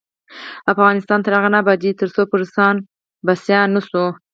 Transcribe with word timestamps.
افغانستان 0.73 1.19
تر 1.21 1.31
هغو 1.35 1.49
نه 1.53 1.57
ابادیږي، 1.63 1.97
ترڅو 2.01 2.21
پر 2.31 2.41
ځان 2.53 2.75
بسیا 3.25 3.59
نشو. 3.73 4.05